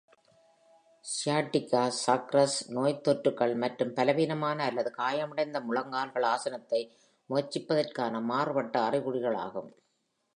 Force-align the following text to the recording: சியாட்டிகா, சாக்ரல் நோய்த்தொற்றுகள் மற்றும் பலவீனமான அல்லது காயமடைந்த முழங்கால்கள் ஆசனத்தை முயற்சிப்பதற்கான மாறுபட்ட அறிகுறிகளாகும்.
சியாட்டிகா, 1.05 1.81
சாக்ரல் 2.05 2.55
நோய்த்தொற்றுகள் 2.67 3.53
மற்றும் 3.55 3.93
பலவீனமான 3.93 4.63
அல்லது 4.63 4.91
காயமடைந்த 4.91 5.59
முழங்கால்கள் 5.67 6.27
ஆசனத்தை 6.31 6.81
முயற்சிப்பதற்கான 7.29 8.23
மாறுபட்ட 8.31 8.75
அறிகுறிகளாகும். 8.89 9.69